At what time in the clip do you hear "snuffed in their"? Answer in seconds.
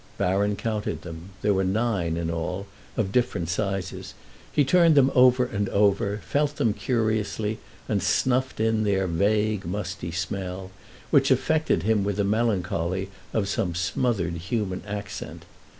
8.01-9.05